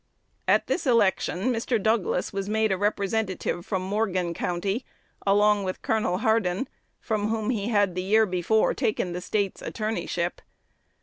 At 0.47 0.65
this 0.65 0.87
election 0.87 1.53
Mr. 1.53 1.79
Douglas 1.79 2.33
was 2.33 2.49
made 2.49 2.71
a 2.71 2.75
Representative 2.75 3.63
from 3.67 3.83
Morgan 3.83 4.33
County, 4.33 4.83
along 5.27 5.63
with 5.63 5.83
Col. 5.83 6.17
Hardin, 6.17 6.67
from 6.99 7.27
whom 7.27 7.51
he 7.51 7.67
had 7.69 7.93
the 7.93 8.01
year 8.01 8.25
before 8.25 8.73
taken 8.73 9.13
the 9.13 9.21
State's 9.21 9.61
attorneyship. 9.61 10.41